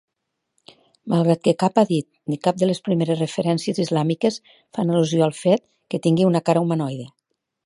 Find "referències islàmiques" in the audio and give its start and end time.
3.21-4.43